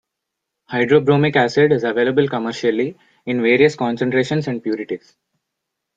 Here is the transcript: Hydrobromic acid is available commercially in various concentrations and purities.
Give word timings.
Hydrobromic 0.71 1.35
acid 1.35 1.71
is 1.71 1.83
available 1.83 2.27
commercially 2.27 2.97
in 3.27 3.39
various 3.43 3.75
concentrations 3.75 4.47
and 4.47 4.63
purities. 4.63 5.15